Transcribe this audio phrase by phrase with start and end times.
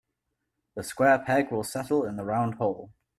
[0.75, 2.89] The square peg will settle in the round hole.